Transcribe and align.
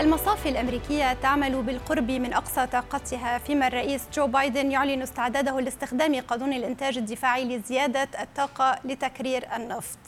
المصافي 0.00 0.48
الأمريكية 0.48 1.12
تعمل 1.12 1.62
بالقرب 1.62 2.10
من 2.10 2.32
أقصى 2.32 2.66
طاقتها 2.66 3.38
فيما 3.38 3.66
الرئيس 3.66 4.02
جو 4.14 4.26
بايدن 4.26 4.70
يعلن 4.70 5.02
استعداده 5.02 5.60
لاستخدام 5.60 6.20
قانون 6.20 6.52
الإنتاج 6.52 6.98
الدفاعي 6.98 7.56
لزيادة 7.56 8.08
الطاقة 8.22 8.80
لتكرير 8.84 9.56
النفط. 9.56 9.98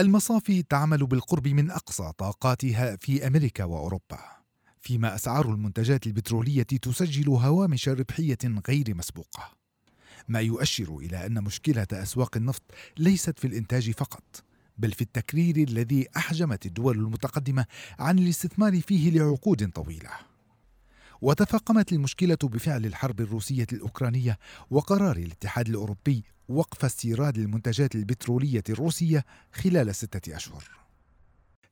المصافي 0.00 0.62
تعمل 0.62 1.06
بالقرب 1.06 1.48
من 1.48 1.70
أقصى 1.70 2.12
طاقاتها 2.18 2.96
في 2.96 3.26
أمريكا 3.26 3.64
وأوروبا 3.64 4.18
فيما 4.80 5.14
أسعار 5.14 5.44
المنتجات 5.44 6.06
البترولية 6.06 6.62
تسجل 6.62 7.28
هوامش 7.28 7.88
ربحية 7.88 8.38
غير 8.68 8.94
مسبوقة. 8.94 9.50
ما 10.28 10.40
يؤشر 10.40 10.96
إلى 10.96 11.26
أن 11.26 11.44
مشكلة 11.44 11.86
أسواق 11.92 12.36
النفط 12.36 12.62
ليست 12.98 13.38
في 13.38 13.46
الإنتاج 13.46 13.90
فقط 13.90 14.51
بل 14.78 14.92
في 14.92 15.02
التكرير 15.02 15.56
الذي 15.56 16.08
أحجمت 16.16 16.66
الدول 16.66 16.98
المتقدمة 16.98 17.66
عن 17.98 18.18
الاستثمار 18.18 18.80
فيه 18.80 19.10
لعقود 19.10 19.70
طويلة. 19.70 20.10
وتفاقمت 21.22 21.92
المشكلة 21.92 22.38
بفعل 22.42 22.86
الحرب 22.86 23.20
الروسية 23.20 23.66
الأوكرانية 23.72 24.38
وقرار 24.70 25.16
الاتحاد 25.16 25.68
الأوروبي 25.68 26.24
وقف 26.48 26.84
استيراد 26.84 27.38
المنتجات 27.38 27.94
البترولية 27.94 28.62
الروسية 28.70 29.24
خلال 29.52 29.94
ستة 29.94 30.36
أشهر. 30.36 30.64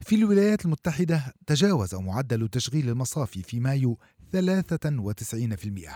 في 0.01 0.15
الولايات 0.15 0.65
المتحدة 0.65 1.35
تجاوز 1.47 1.95
معدل 1.95 2.49
تشغيل 2.49 2.89
المصافي 2.89 3.43
في 3.43 3.61
مايو 3.61 3.99
93% 4.33 5.91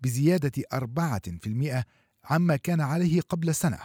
بزيادة 0.00 0.52
4% 0.74 1.84
عما 2.24 2.56
كان 2.56 2.80
عليه 2.80 3.20
قبل 3.20 3.54
سنة. 3.54 3.78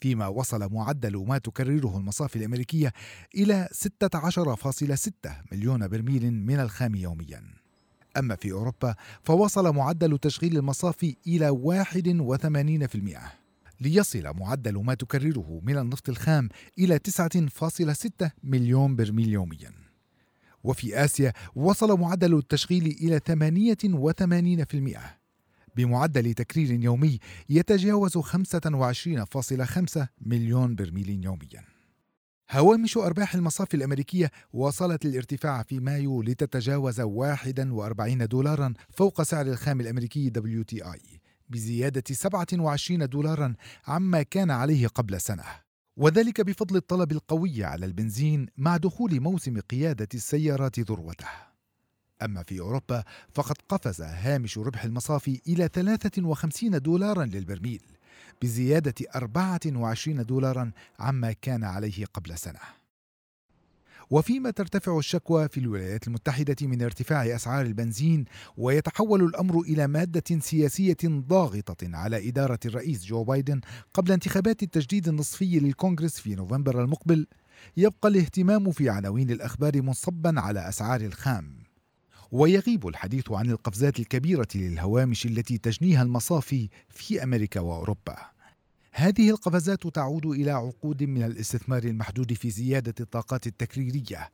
فيما 0.00 0.26
وصل 0.26 0.72
معدل 0.72 1.24
ما 1.26 1.38
تكرره 1.38 1.98
المصافي 1.98 2.36
الأمريكية 2.36 2.92
إلى 3.34 3.68
16.6 3.72 5.30
مليون 5.52 5.88
برميل 5.88 6.32
من 6.32 6.60
الخام 6.60 6.94
يوميا. 6.94 7.42
أما 8.16 8.36
في 8.36 8.52
أوروبا 8.52 8.94
فوصل 9.22 9.74
معدل 9.74 10.18
تشغيل 10.18 10.56
المصافي 10.56 11.16
إلى 11.26 11.50
81% 11.50 13.18
ليصل 13.80 14.36
معدل 14.36 14.84
ما 14.84 14.94
تكرره 14.94 15.60
من 15.62 15.78
النفط 15.78 16.08
الخام 16.08 16.48
إلى 16.78 16.98
9.6 16.98 18.30
مليون 18.44 18.96
برميل 18.96 19.28
يوميا. 19.28 19.72
وفي 20.64 21.04
آسيا 21.04 21.32
وصل 21.54 22.00
معدل 22.00 22.38
التشغيل 22.38 22.86
إلى 22.86 23.20
88% 23.20 25.23
بمعدل 25.76 26.34
تكرير 26.34 26.70
يومي 26.70 27.18
يتجاوز 27.48 28.18
25.5 28.18 30.06
مليون 30.20 30.74
برميل 30.74 31.24
يوميا. 31.24 31.64
هوامش 32.50 32.96
أرباح 32.96 33.34
المصافي 33.34 33.74
الأمريكية 33.76 34.30
واصلت 34.52 35.04
الارتفاع 35.04 35.62
في 35.62 35.80
مايو 35.80 36.22
لتتجاوز 36.22 37.00
41 37.00 38.26
دولارا 38.26 38.74
فوق 38.90 39.22
سعر 39.22 39.46
الخام 39.46 39.80
الأمريكي 39.80 40.32
WTI 40.38 41.18
بزيادة 41.48 42.02
27 42.12 43.08
دولارا 43.08 43.54
عما 43.86 44.22
كان 44.22 44.50
عليه 44.50 44.86
قبل 44.86 45.20
سنة 45.20 45.44
وذلك 45.96 46.40
بفضل 46.40 46.76
الطلب 46.76 47.12
القوي 47.12 47.64
على 47.64 47.86
البنزين 47.86 48.46
مع 48.56 48.76
دخول 48.76 49.20
موسم 49.20 49.60
قيادة 49.60 50.08
السيارات 50.14 50.80
ذروته 50.80 51.53
أما 52.22 52.42
في 52.42 52.60
أوروبا 52.60 53.04
فقد 53.34 53.56
قفز 53.68 54.00
هامش 54.02 54.58
ربح 54.58 54.84
المصافي 54.84 55.40
إلى 55.48 55.68
53 55.74 56.70
دولارا 56.82 57.24
للبرميل 57.24 57.82
بزيادة 58.42 58.94
24 59.16 60.22
دولارا 60.22 60.72
عما 60.98 61.32
كان 61.32 61.64
عليه 61.64 62.04
قبل 62.04 62.38
سنة. 62.38 62.58
وفيما 64.10 64.50
ترتفع 64.50 64.98
الشكوى 64.98 65.48
في 65.48 65.60
الولايات 65.60 66.06
المتحدة 66.08 66.56
من 66.66 66.82
ارتفاع 66.82 67.24
أسعار 67.36 67.66
البنزين 67.66 68.24
ويتحول 68.56 69.22
الأمر 69.24 69.60
إلى 69.60 69.86
مادة 69.86 70.40
سياسية 70.40 70.96
ضاغطة 71.04 71.96
على 71.96 72.28
إدارة 72.28 72.58
الرئيس 72.66 73.04
جو 73.04 73.24
بايدن 73.24 73.60
قبل 73.94 74.12
انتخابات 74.12 74.62
التجديد 74.62 75.08
النصفي 75.08 75.58
للكونغرس 75.58 76.18
في 76.20 76.34
نوفمبر 76.34 76.82
المقبل 76.84 77.26
يبقى 77.76 78.08
الاهتمام 78.08 78.70
في 78.72 78.88
عناوين 78.88 79.30
الأخبار 79.30 79.82
منصبا 79.82 80.40
على 80.40 80.68
أسعار 80.68 81.00
الخام. 81.00 81.63
ويغيب 82.32 82.88
الحديث 82.88 83.32
عن 83.32 83.50
القفزات 83.50 84.00
الكبيرة 84.00 84.48
للهوامش 84.54 85.26
التي 85.26 85.58
تجنيها 85.58 86.02
المصافي 86.02 86.68
في 86.88 87.22
أمريكا 87.22 87.60
وأوروبا. 87.60 88.16
هذه 88.92 89.30
القفزات 89.30 89.86
تعود 89.86 90.26
إلى 90.26 90.50
عقود 90.50 91.02
من 91.02 91.22
الاستثمار 91.22 91.84
المحدود 91.84 92.32
في 92.32 92.50
زيادة 92.50 92.94
الطاقات 93.00 93.46
التكريرية 93.46 94.30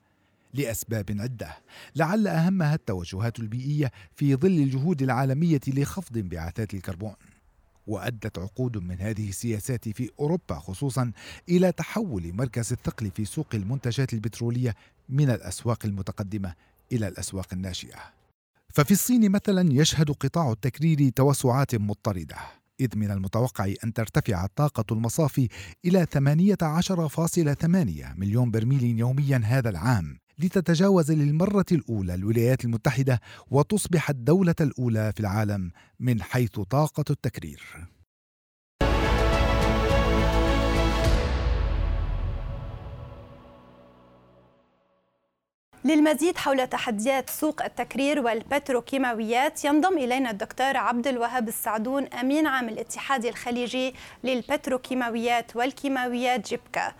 لأسباب 0.54 1.16
عدة، 1.20 1.56
لعل 1.96 2.26
أهمها 2.26 2.74
التوجهات 2.74 3.40
البيئية 3.40 3.90
في 4.16 4.34
ظل 4.34 4.58
الجهود 4.58 5.02
العالمية 5.02 5.60
لخفض 5.68 6.16
انبعاثات 6.16 6.74
الكربون. 6.74 7.14
وأدت 7.86 8.38
عقود 8.38 8.78
من 8.78 9.00
هذه 9.00 9.28
السياسات 9.28 9.88
في 9.88 10.10
أوروبا 10.20 10.54
خصوصا 10.54 11.12
إلى 11.48 11.72
تحول 11.72 12.32
مركز 12.32 12.72
الثقل 12.72 13.10
في 13.10 13.24
سوق 13.24 13.46
المنتجات 13.54 14.12
البترولية 14.12 14.74
من 15.08 15.30
الأسواق 15.30 15.86
المتقدمة 15.86 16.54
إلى 16.92 17.08
الأسواق 17.08 17.46
الناشئة. 17.52 18.20
ففي 18.74 18.90
الصين 18.90 19.30
مثلا 19.30 19.72
يشهد 19.72 20.10
قطاع 20.10 20.52
التكرير 20.52 21.08
توسعات 21.08 21.74
مضطردة 21.74 22.36
إذ 22.80 22.96
من 22.96 23.10
المتوقع 23.10 23.72
أن 23.84 23.92
ترتفع 23.92 24.46
طاقة 24.56 24.84
المصافي 24.92 25.48
إلى 25.84 26.06
18.8 26.06 28.18
مليون 28.18 28.50
برميل 28.50 28.98
يوميا 28.98 29.40
هذا 29.44 29.70
العام 29.70 30.18
لتتجاوز 30.38 31.12
للمرة 31.12 31.66
الأولى 31.72 32.14
الولايات 32.14 32.64
المتحدة 32.64 33.20
وتصبح 33.50 34.10
الدولة 34.10 34.54
الأولى 34.60 35.12
في 35.14 35.20
العالم 35.20 35.70
من 36.00 36.22
حيث 36.22 36.60
طاقة 36.60 37.04
التكرير. 37.10 37.90
للمزيد 45.84 46.38
حول 46.38 46.66
تحديات 46.66 47.30
سوق 47.30 47.62
التكرير 47.64 48.20
والبتروكيماويات 48.20 49.64
ينضم 49.64 49.98
إلينا 49.98 50.30
الدكتور 50.30 50.76
عبد 50.76 51.06
الوهاب 51.06 51.48
السعدون 51.48 52.06
أمين 52.06 52.46
عام 52.46 52.68
الاتحاد 52.68 53.24
الخليجي 53.24 53.94
للبتروكيماويات 54.24 55.56
والكيماويات 55.56 56.48
جيبكا. 56.48 56.92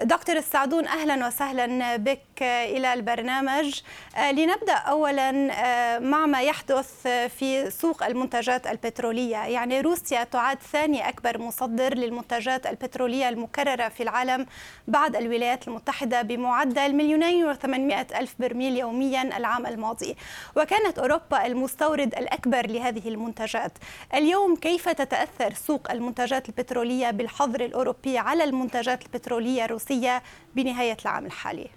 دكتور 0.00 0.36
السعدون 0.36 0.86
أهلا 0.86 1.26
وسهلا 1.26 1.96
بك 1.96 2.42
إلى 2.42 2.94
البرنامج. 2.94 3.80
آه، 4.16 4.32
لنبدأ 4.32 4.72
اولا 4.72 5.52
آه، 5.52 5.98
مع 5.98 6.26
ما 6.26 6.42
يحدث 6.42 7.06
في 7.06 7.70
سوق 7.70 8.04
المنتجات 8.04 8.66
البترولية. 8.66 9.36
يعني 9.36 9.80
روسيا 9.80 10.24
تعد 10.24 10.58
ثاني 10.72 11.08
أكبر 11.08 11.38
مصدر 11.38 11.94
للمنتجات 11.94 12.66
البترولية 12.66 13.28
المكررة 13.28 13.88
في 13.88 14.02
العالم 14.02 14.46
بعد 14.88 15.16
الولايات 15.16 15.68
المتحدة 15.68 16.22
بمعدل 16.22 16.94
مليونين 16.94 17.44
وثمانمائة 17.44 18.06
ألف 18.20 18.34
برميل 18.38 18.76
يوميا 18.76 19.22
العام 19.22 19.66
الماضي. 19.66 20.16
وكانت 20.56 20.98
أوروبا 20.98 21.46
المستورد 21.46 22.14
الأكبر 22.14 22.66
لهذه 22.66 23.08
المنتجات. 23.08 23.72
اليوم 24.14 24.56
كيف 24.56 24.88
تتأثر 24.88 25.54
سوق 25.54 25.90
المنتجات 25.90 26.48
البترولية 26.48 27.10
بالحظر 27.10 27.60
الأوروبي 27.60 28.18
على 28.18 28.44
المنتجات 28.44 29.02
البترولية 29.02 29.64
الروسيه 29.64 29.81
الرئاسية 29.82 30.22
بنهاية 30.56 30.96
العام 31.02 31.26
الحالي. 31.26 31.68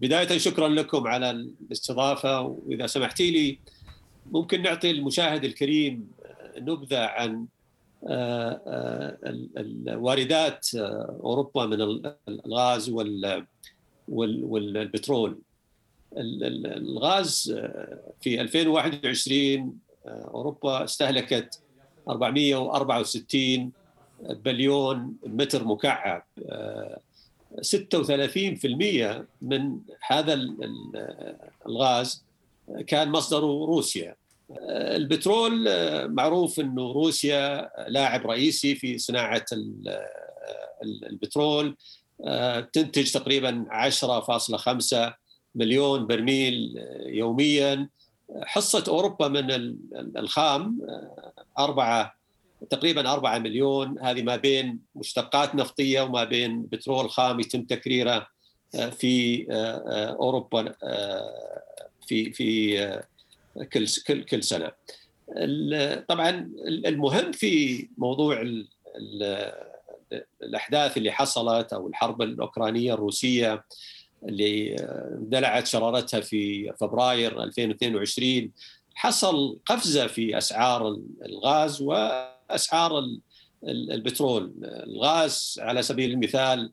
بداية 0.00 0.38
شكرا 0.38 0.68
لكم 0.68 1.06
على 1.06 1.30
الاستضافة 1.30 2.40
وإذا 2.40 2.86
سمحتي 2.86 3.30
لي 3.30 3.58
ممكن 4.30 4.62
نعطي 4.62 4.90
المشاهد 4.90 5.44
الكريم 5.44 6.10
نبذة 6.58 6.98
عن 6.98 7.46
آه، 8.08 8.60
آه، 8.66 9.18
الواردات 9.56 10.66
آه، 10.74 11.18
أوروبا 11.22 11.66
من 11.66 12.02
الغاز 12.28 12.90
والبترول. 14.08 15.38
الغاز 16.16 17.56
في 18.20 18.40
2021 18.40 19.78
أوروبا 20.06 20.84
استهلكت 20.84 21.60
464 22.08 23.72
بليون 24.20 25.16
متر 25.26 25.64
مكعب. 25.64 26.22
36% 27.60 29.26
من 29.42 29.78
هذا 30.06 30.40
الغاز 31.66 32.24
كان 32.86 33.08
مصدره 33.08 33.66
روسيا. 33.66 34.14
البترول 34.70 35.68
معروف 36.08 36.60
إنه 36.60 36.92
روسيا 36.92 37.70
لاعب 37.88 38.26
رئيسي 38.26 38.74
في 38.74 38.98
صناعة 38.98 39.44
البترول. 40.82 41.76
تنتج 42.72 43.12
تقريبا 43.12 43.66
10.5 43.70 45.14
مليون 45.54 46.06
برميل 46.06 46.84
يوميا. 47.06 47.88
حصة 48.42 48.84
أوروبا 48.88 49.28
من 49.28 49.76
الخام 50.16 50.80
أربعة 51.58 52.19
تقريبا 52.70 53.12
4 53.12 53.38
مليون 53.38 53.98
هذه 53.98 54.22
ما 54.22 54.36
بين 54.36 54.78
مشتقات 54.94 55.54
نفطية 55.54 56.00
وما 56.00 56.24
بين 56.24 56.62
بترول 56.62 57.10
خام 57.10 57.40
يتم 57.40 57.64
تكريره 57.64 58.26
في 58.90 59.46
أوروبا 60.20 60.74
في 62.06 62.32
في 62.32 62.76
كل 63.72 63.86
كل 64.06 64.24
كل 64.24 64.44
سنة. 64.44 64.72
طبعا 66.08 66.50
المهم 66.66 67.32
في 67.32 67.88
موضوع 67.98 68.44
الأحداث 70.42 70.96
اللي 70.96 71.12
حصلت 71.12 71.72
أو 71.72 71.88
الحرب 71.88 72.22
الأوكرانية 72.22 72.94
الروسية 72.94 73.64
اللي 74.28 74.74
اندلعت 75.18 75.66
شرارتها 75.66 76.20
في 76.20 76.72
فبراير 76.80 77.42
2022 77.42 78.50
حصل 78.94 79.58
قفزة 79.66 80.06
في 80.06 80.38
أسعار 80.38 80.98
الغاز 81.24 81.82
واسعار 82.50 83.04
البترول، 83.64 84.52
الغاز 84.62 85.60
على 85.62 85.82
سبيل 85.82 86.10
المثال 86.10 86.72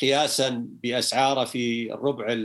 قياسا 0.00 0.66
بأسعاره 0.82 1.44
في 1.44 1.92
الربع 1.92 2.36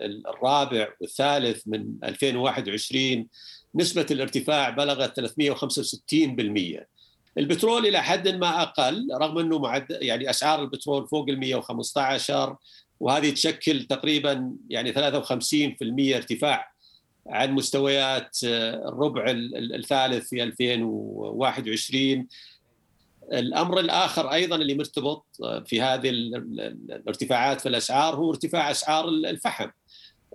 الرابع 0.00 0.88
والثالث 1.00 1.62
من 1.66 1.94
2021 2.04 3.26
نسبة 3.74 4.06
الارتفاع 4.10 4.70
بلغت 4.70 5.20
365% 5.20 6.84
البترول 7.38 7.86
إلى 7.86 8.02
حد 8.02 8.28
ما 8.28 8.62
أقل 8.62 9.08
رغم 9.20 9.38
إنه 9.38 9.58
معد 9.58 9.86
يعني 9.90 10.30
أسعار 10.30 10.62
البترول 10.62 11.08
فوق 11.08 11.28
ال 11.28 11.40
115 11.40 12.56
وهذه 13.00 13.30
تشكل 13.30 13.84
تقريبا 13.84 14.52
يعني 14.68 14.92
53% 14.92 14.96
ارتفاع 16.16 16.72
عن 17.26 17.52
مستويات 17.52 18.38
الربع 18.44 19.24
الثالث 19.28 20.28
في 20.28 20.42
2021 20.42 22.26
الأمر 23.32 23.80
الآخر 23.80 24.32
أيضا 24.32 24.56
اللي 24.56 24.74
مرتبط 24.74 25.26
في 25.66 25.82
هذه 25.82 26.10
الارتفاعات 26.10 27.60
في 27.60 27.68
الأسعار 27.68 28.14
هو 28.14 28.30
ارتفاع 28.30 28.70
أسعار 28.70 29.08
الفحم. 29.08 29.70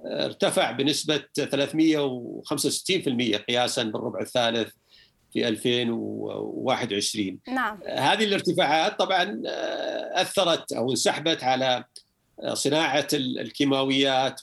ارتفع 0.06 0.72
بنسبة 0.72 1.24
365% 1.40 3.38
قياسا 3.38 3.84
بالربع 3.84 4.22
الثالث 4.22 4.74
في 5.34 5.48
2021 5.48 7.40
نعم. 7.48 7.80
هذه 7.88 8.24
الارتفاعات 8.24 9.00
طبعا 9.00 9.42
أثرت 10.14 10.74
أو 10.74 10.92
انسحبت 10.92 11.44
على 11.44 11.84
صناعة 12.54 13.08
الكيماويات 13.14 14.42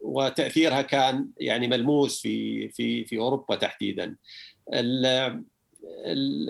وتأثيرها 0.00 0.82
كان 0.82 1.28
يعني 1.38 1.68
ملموس 1.68 2.20
في 2.20 2.68
في 2.68 3.04
في 3.04 3.18
أوروبا 3.18 3.56
تحديدا. 3.56 4.16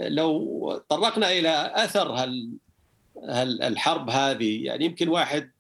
لو 0.09 0.83
طرقنا 0.89 1.33
إلى 1.33 1.73
أثر 1.75 2.25
الحرب 3.63 4.11
هذه 4.11 4.65
يعني 4.65 4.85
يمكن 4.85 5.09
واحد 5.09 5.51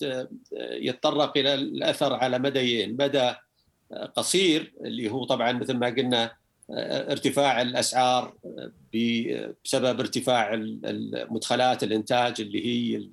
يتطرق 0.61 1.39
إلى 1.39 1.55
الأثر 1.55 2.13
على 2.13 2.39
مديين، 2.39 2.97
مدى 3.01 3.33
قصير 4.17 4.73
اللي 4.85 5.11
هو 5.11 5.25
طبعا 5.25 5.53
مثل 5.53 5.75
ما 5.75 5.87
قلنا 5.87 6.33
ارتفاع 7.11 7.63
الأسعار 7.63 8.35
بسبب 8.95 10.01
ارتفاع 10.01 10.51
مدخلات 11.31 11.83
الإنتاج 11.83 12.41
اللي 12.41 12.67
هي 12.67 13.09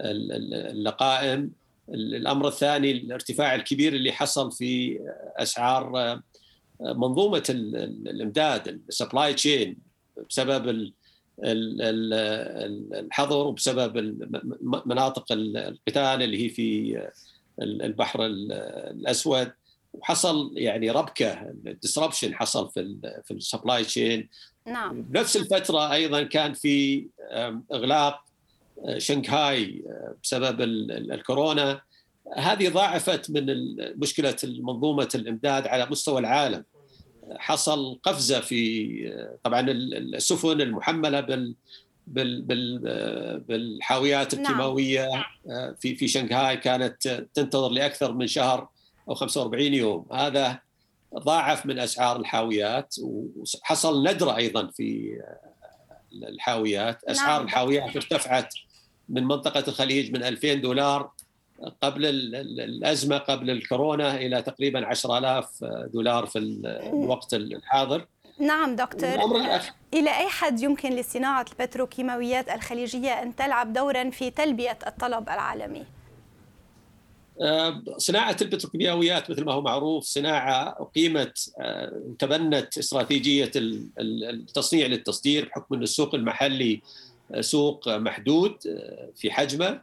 اللقائم. 0.00 1.50
الأمر 1.88 2.48
الثاني 2.48 2.90
الارتفاع 2.90 3.54
الكبير 3.54 3.92
اللي 3.92 4.12
حصل 4.12 4.52
في 4.52 5.00
أسعار 5.36 6.20
منظومة 6.80 7.42
الإمداد 7.48 8.68
السبلاي 8.88 9.34
تشين 9.34 9.76
بسبب 10.30 10.92
الحظر 12.94 13.46
وبسبب 13.46 13.96
مناطق 14.86 15.32
القتال 15.32 16.22
اللي 16.22 16.44
هي 16.44 16.48
في 16.48 16.98
البحر 17.62 18.26
الأسود. 18.26 19.52
وحصل 19.92 20.52
يعني 20.56 20.90
ربكة 20.90 21.52
disruption 21.82 22.34
حصل 22.34 22.70
في 22.70 22.96
في 23.24 23.30
ال 23.30 23.38
supply 23.38 23.84
chain. 23.84 24.28
نعم. 24.66 25.02
بنفس 25.02 25.36
الفترة 25.36 25.92
أيضا 25.92 26.22
كان 26.22 26.52
في 26.54 27.06
إغلاق 27.72 28.24
شنغهاي 28.98 29.84
بسبب 30.22 30.60
الكورونا 30.60 31.80
هذه 32.36 32.68
ضاعفت 32.68 33.30
من 33.30 33.46
مشكلة 33.96 34.36
منظومة 34.44 35.08
الإمداد 35.14 35.66
على 35.66 35.86
مستوى 35.90 36.20
العالم 36.20 36.64
حصل 37.36 37.98
قفزة 38.02 38.40
في 38.40 39.36
طبعا 39.44 39.60
السفن 39.70 40.60
المحملة 40.60 41.20
بال 41.20 41.54
بال 42.06 42.42
بال 42.42 43.40
بالحاويات 43.40 44.34
الكيماويه 44.34 45.08
نعم. 45.46 45.74
في 45.80 45.94
في 45.94 46.08
شنغهاي 46.08 46.56
كانت 46.56 47.26
تنتظر 47.34 47.68
لأكثر 47.68 48.12
من 48.12 48.26
شهر 48.26 48.68
أو 49.08 49.14
45 49.14 49.74
يوم 49.74 50.06
هذا 50.12 50.60
ضاعف 51.18 51.66
من 51.66 51.78
أسعار 51.78 52.20
الحاويات 52.20 52.94
وحصل 53.02 54.08
ندرة 54.08 54.36
أيضا 54.36 54.66
في 54.66 55.18
الحاويات 56.12 57.04
أسعار 57.04 57.36
نعم. 57.36 57.44
الحاويات 57.44 57.96
ارتفعت 57.96 58.54
من 59.12 59.24
منطقة 59.24 59.64
الخليج 59.68 60.12
من 60.12 60.22
2000 60.22 60.54
دولار 60.54 61.10
قبل 61.82 62.06
الأزمة 62.60 63.18
قبل 63.18 63.50
الكورونا 63.50 64.14
إلى 64.14 64.42
تقريبا 64.42 64.86
10000 64.86 65.64
دولار 65.92 66.26
في 66.26 66.38
الوقت 66.38 67.34
الحاضر. 67.34 68.06
نعم 68.38 68.76
دكتور. 68.76 69.08
إلى 69.94 70.10
أي 70.10 70.28
حد 70.28 70.60
يمكن 70.60 70.90
لصناعة 70.90 71.46
البتروكيماويات 71.52 72.48
الخليجية 72.48 73.22
أن 73.22 73.36
تلعب 73.36 73.72
دورا 73.72 74.10
في 74.10 74.30
تلبية 74.30 74.78
الطلب 74.86 75.28
العالمي؟ 75.28 75.84
صناعة 77.96 78.36
البتروكيماويات 78.42 79.30
مثل 79.30 79.44
ما 79.44 79.52
هو 79.52 79.60
معروف 79.60 80.04
صناعة 80.04 80.76
أقيمت 80.80 81.52
تبنت 82.18 82.78
استراتيجية 82.78 83.50
التصنيع 83.56 84.86
للتصدير 84.86 85.44
بحكم 85.48 85.74
أن 85.74 85.82
السوق 85.82 86.14
المحلي 86.14 86.82
سوق 87.40 87.88
محدود 87.88 88.56
في 89.16 89.30
حجمه. 89.30 89.80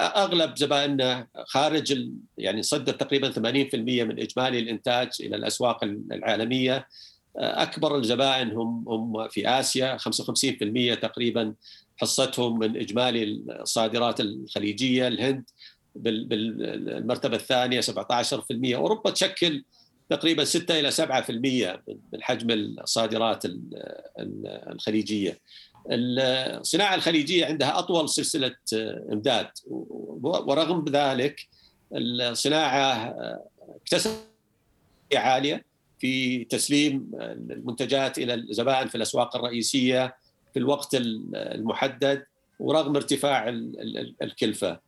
أغلب 0.00 0.56
زبائننا 0.56 1.26
خارج 1.46 2.08
يعني 2.38 2.60
نصدر 2.60 2.92
تقريبا 2.92 3.32
80% 3.32 3.74
من 4.04 4.20
إجمالي 4.20 4.58
الإنتاج 4.58 5.08
إلى 5.20 5.36
الأسواق 5.36 5.84
العالمية. 5.84 6.88
أكبر 7.36 7.98
الزبائن 7.98 8.50
هم 8.50 8.88
هم 8.88 9.28
في 9.28 9.48
آسيا 9.48 9.96
55% 9.96 10.94
تقريبا 10.94 11.54
حصتهم 11.96 12.58
من 12.58 12.76
إجمالي 12.76 13.24
الصادرات 13.60 14.20
الخليجية. 14.20 15.08
الهند 15.08 15.44
بالمرتبة 15.94 17.36
الثانية 17.36 17.80
17% 17.80 18.74
أوروبا 18.74 19.10
تشكل 19.10 19.64
تقريبا 20.16 20.44
6 20.44 20.80
إلى 20.80 20.90
7% 20.90 21.80
من 22.12 22.22
حجم 22.22 22.50
الصادرات 22.50 23.42
الخليجية. 24.72 25.38
الصناعه 25.90 26.94
الخليجية 26.94 27.46
عندها 27.46 27.78
أطول 27.78 28.08
سلسلة 28.08 28.56
إمداد 29.12 29.46
ورغم 30.22 30.84
ذلك 30.88 31.48
الصناعة 31.94 33.14
اكتسبت 33.80 34.22
عالية 35.14 35.64
في 35.98 36.44
تسليم 36.44 37.10
المنتجات 37.50 38.18
إلى 38.18 38.34
الزبائن 38.34 38.88
في 38.88 38.94
الأسواق 38.94 39.36
الرئيسية 39.36 40.16
في 40.52 40.58
الوقت 40.58 40.94
المحدد 41.34 42.24
ورغم 42.60 42.96
ارتفاع 42.96 43.48
الكلفة. 44.22 44.80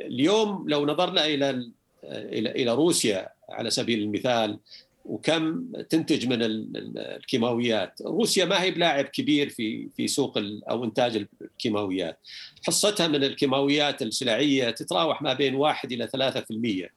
اليوم 0.00 0.68
لو 0.68 0.86
نظرنا 0.86 1.26
إلى 1.26 1.70
إلى 2.12 2.50
إلى 2.50 2.74
روسيا 2.74 3.28
على 3.48 3.70
سبيل 3.70 4.02
المثال 4.02 4.58
وكم 5.04 5.72
تنتج 5.90 6.26
من 6.26 6.38
الكيماويات. 6.42 8.02
روسيا 8.02 8.44
ما 8.44 8.62
هي 8.62 8.70
بلاعب 8.70 9.04
كبير 9.04 9.48
في 9.48 9.88
في 9.96 10.08
سوق 10.08 10.38
أو 10.70 10.84
إنتاج 10.84 11.26
الكيماويات. 11.42 12.18
حصتها 12.66 13.08
من 13.08 13.24
الكيماويات 13.24 14.02
السلعية 14.02 14.70
تتراوح 14.70 15.22
ما 15.22 15.32
بين 15.32 15.54
1 15.54 15.92
إلى 15.92 16.06
3% 16.06 16.90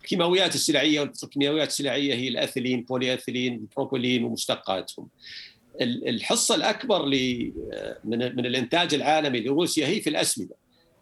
الكيماويات 0.00 0.54
السلعية 0.54 1.00
والكيماويات 1.00 1.68
السلعية 1.68 2.14
هي 2.14 2.28
الأثيلين 2.28 2.82
بوليأثيلين 2.82 3.54
البروبولين 3.54 4.24
ومشتقاتهم 4.24 5.08
الحصة 5.80 6.54
الأكبر 6.54 7.04
من 8.04 8.36
من 8.36 8.46
الإنتاج 8.46 8.94
العالمي 8.94 9.40
لروسيا 9.40 9.86
هي 9.86 10.00
في 10.00 10.10
الأسمدة. 10.10 10.56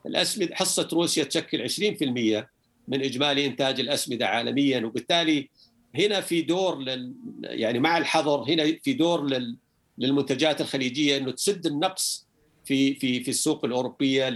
الاسمده 0.06 0.54
حصة 0.54 0.88
روسيا 0.92 1.24
تشكل 1.24 1.68
20% 1.68 2.46
من 2.88 3.02
إجمالي 3.02 3.46
إنتاج 3.46 3.80
الاسمده 3.80 4.26
عالميا 4.26 4.86
وبالتالي 4.86 5.48
هنا 5.94 6.20
في 6.20 6.42
دور 6.42 6.78
لل 6.78 7.12
يعني 7.42 7.78
مع 7.78 7.98
الحظر 7.98 8.42
هنا 8.42 8.76
في 8.82 8.92
دور 8.92 9.26
لل 9.26 9.56
للمنتجات 9.98 10.60
الخليجية 10.60 11.16
إنه 11.16 11.30
تسد 11.30 11.66
النقص 11.66 12.26
في 12.64 12.94
في 12.94 13.24
في 13.24 13.30
السوق 13.30 13.64
الأوروبية 13.64 14.28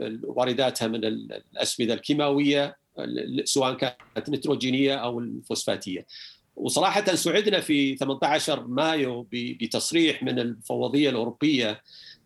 لوارداتها 0.00 0.88
من 0.88 1.04
الاسمده 1.04 1.94
الكيماوية 1.94 2.76
سواء 3.44 3.74
كانت 3.74 4.28
نيتروجينية 4.28 4.94
أو 4.94 5.18
الفوسفاتية. 5.18 6.06
وصراحه 6.56 7.14
سعدنا 7.14 7.60
في 7.60 7.96
18 7.96 8.66
مايو 8.66 9.26
بتصريح 9.32 10.22
من 10.22 10.38
المفوضيه 10.38 11.10
الأوروبية 11.10 11.82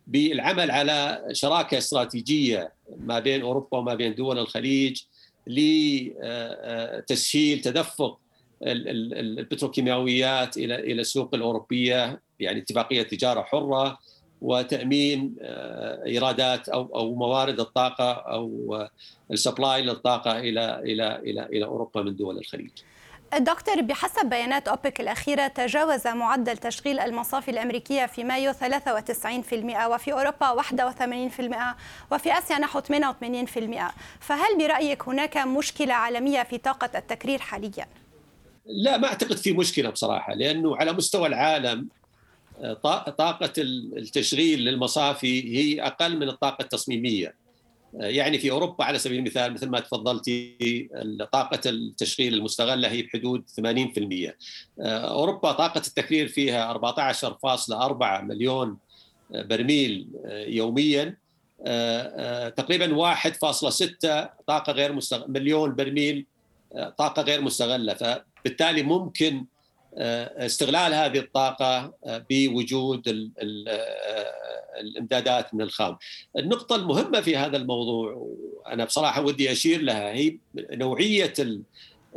بالعمل 0.07 0.71
على 0.71 1.25
شراكة 1.31 1.77
استراتيجية 1.77 2.73
ما 2.97 3.19
بين 3.19 3.41
أوروبا 3.41 3.77
وما 3.77 3.93
بين 3.93 4.15
دول 4.15 4.39
الخليج 4.39 5.01
لتسهيل 5.47 7.11
تدفق 7.61 8.19
البتروكيماويات 8.63 10.57
إلى 10.57 10.75
إلى 10.75 11.01
السوق 11.01 11.35
الأوروبية 11.35 12.21
يعني 12.39 12.59
اتفاقية 12.59 13.01
تجارة 13.01 13.41
حرة 13.41 13.97
وتأمين 14.41 15.35
آه، 15.41 16.05
إيرادات 16.05 16.69
أو 16.69 16.95
أو 16.95 17.15
موارد 17.15 17.59
الطاقة 17.59 18.11
أو 18.11 18.77
السبلاي 19.31 19.81
للطاقة 19.81 20.39
إلى 20.39 20.79
إلى 20.79 21.15
إلى 21.15 21.45
إلى 21.45 21.65
أوروبا 21.65 22.01
من 22.01 22.15
دول 22.15 22.37
الخليج. 22.37 22.71
دكتور 23.37 23.81
بحسب 23.81 24.25
بيانات 24.25 24.67
أوبك 24.67 25.01
الأخيرة 25.01 25.47
تجاوز 25.47 26.07
معدل 26.07 26.57
تشغيل 26.57 26.99
المصافي 26.99 27.51
الأمريكية 27.51 28.05
في 28.05 28.23
مايو 28.23 28.53
93% 28.53 28.55
وفي 29.87 30.13
أوروبا 30.13 30.61
81% 30.61 32.11
وفي 32.11 32.37
آسيا 32.37 32.57
نحو 32.59 32.79
88% 32.79 32.83
فهل 34.19 34.57
برأيك 34.57 35.07
هناك 35.07 35.37
مشكلة 35.37 35.93
عالمية 35.93 36.43
في 36.43 36.57
طاقة 36.57 36.97
التكرير 36.97 37.39
حاليا؟ 37.39 37.87
لا 38.65 38.97
ما 38.97 39.07
أعتقد 39.07 39.37
في 39.37 39.53
مشكلة 39.53 39.89
بصراحة 39.89 40.33
لأنه 40.33 40.77
على 40.77 40.93
مستوى 40.93 41.27
العالم 41.27 41.87
طاقة 43.17 43.53
التشغيل 43.57 44.59
للمصافي 44.59 45.57
هي 45.57 45.81
أقل 45.81 46.17
من 46.17 46.29
الطاقة 46.29 46.61
التصميمية 46.61 47.40
يعني 47.93 48.37
في 48.37 48.51
أوروبا 48.51 48.83
على 48.83 48.99
سبيل 48.99 49.19
المثال 49.19 49.53
مثل 49.53 49.69
ما 49.69 49.79
تفضلتي 49.79 50.89
طاقة 51.31 51.69
التشغيل 51.69 52.33
المستغلة 52.33 52.87
هي 52.87 53.01
بحدود 53.01 53.43
80% 53.49 54.31
أوروبا 54.79 55.51
طاقة 55.51 55.77
التكرير 55.87 56.27
فيها 56.27 56.73
14.4 56.73 58.23
مليون 58.23 58.77
برميل 59.31 60.07
يوميا. 60.47 61.17
تقريبا 62.57 63.13
1.6 63.15 64.29
طاقة 64.47 64.73
غير 64.73 64.93
مستغل 64.93 65.31
مليون 65.31 65.75
برميل 65.75 66.25
طاقة 66.97 67.21
غير 67.21 67.41
مستغلة. 67.41 67.93
فبالتالي 67.93 68.83
ممكن 68.83 69.45
آه، 69.97 70.45
استغلال 70.45 70.93
هذه 70.93 71.17
الطاقة 71.19 71.93
آه، 72.05 72.25
بوجود 72.29 73.07
آه، 73.07 74.60
الامدادات 74.79 75.53
من 75.53 75.61
الخام. 75.61 75.97
النقطة 76.37 76.75
المهمة 76.75 77.21
في 77.21 77.37
هذا 77.37 77.57
الموضوع 77.57 78.27
أنا 78.67 78.85
بصراحة 78.85 79.21
ودي 79.21 79.51
أشير 79.51 79.81
لها 79.81 80.13
هي 80.13 80.37
نوعية 80.55 81.33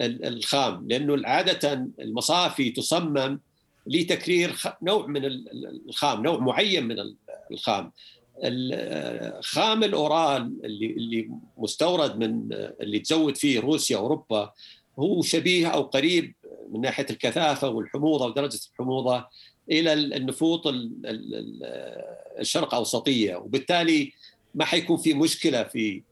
الخام 0.00 0.88
لأنه 0.88 1.28
عادة 1.28 1.88
المصافي 2.00 2.70
تصمم 2.70 3.40
لتكرير 3.86 4.56
نوع 4.82 5.06
من 5.06 5.24
الخام، 5.88 6.22
نوع 6.22 6.38
معين 6.38 6.88
من 6.88 6.96
الخام. 7.50 7.92
خام 9.40 9.84
الاورال 9.84 10.52
اللي 10.64 10.86
اللي 10.86 11.30
مستورد 11.58 12.18
من 12.18 12.52
اللي 12.52 12.98
تزود 12.98 13.36
فيه 13.36 13.60
روسيا 13.60 13.96
اوروبا 13.96 14.52
هو 14.98 15.22
شبيه 15.22 15.66
أو 15.68 15.82
قريب 15.82 16.34
من 16.72 16.80
ناحية 16.80 17.06
الكثافة 17.10 17.68
والحموضة 17.68 18.26
ودرجة 18.26 18.58
الحموضة 18.72 19.26
إلى 19.70 19.92
النفوط 19.92 20.62
الشرق 22.38 22.74
أوسطية 22.74 23.36
وبالتالي 23.36 24.12
ما 24.54 24.64
حيكون 24.64 24.96
في 24.96 25.14
مشكلة 25.14 25.62
في 25.62 26.02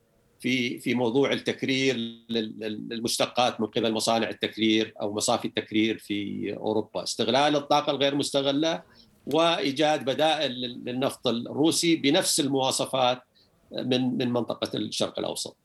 في 0.41 0.79
في 0.79 0.95
موضوع 0.95 1.33
التكرير 1.33 1.97
للمشتقات 2.29 3.61
من 3.61 3.67
قبل 3.67 3.93
مصانع 3.93 4.29
التكرير 4.29 4.95
أو 5.01 5.15
مصافي 5.15 5.49
التكرير 5.49 5.99
في 5.99 6.53
أوروبا، 6.57 7.03
استغلال 7.03 7.57
الطاقة 7.57 7.91
الغير 7.91 8.15
مستغلة 8.15 8.83
وإيجاد 9.27 10.05
بدائل 10.05 10.53
للنفط 10.85 11.27
الروسي 11.27 11.97
بنفس 11.97 12.41
المواصفات 12.41 13.23
من 13.73 14.19
من 14.19 14.33
منطقة 14.33 14.77
الشرق 14.77 15.19
الأوسط. 15.19 15.57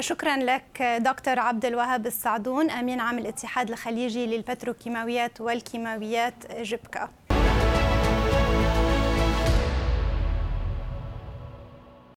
شكرا 0.00 0.36
لك 0.36 0.82
دكتور 1.00 1.38
عبد 1.38 1.64
الوهاب 1.64 2.06
السعدون 2.06 2.70
أمين 2.70 3.00
عام 3.00 3.18
الاتحاد 3.18 3.70
الخليجي 3.70 4.26
للبتروكيماويات 4.26 5.40
والكيماويات 5.40 6.34
جبكا 6.60 7.10